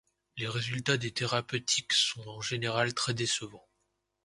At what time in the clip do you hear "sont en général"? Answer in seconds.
1.93-2.95